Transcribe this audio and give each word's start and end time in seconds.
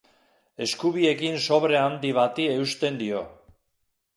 Esku 0.65 0.91
biekin 0.95 1.37
sobre 1.47 1.77
handi 1.81 2.15
bati 2.21 2.49
eusten 2.57 3.01
dio. 3.03 3.21